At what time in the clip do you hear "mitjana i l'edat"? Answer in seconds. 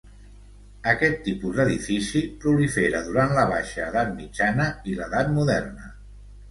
4.25-5.33